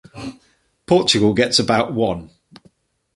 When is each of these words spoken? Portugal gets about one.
Portugal 0.87 1.35
gets 1.35 1.59
about 1.59 1.93
one. 1.93 2.31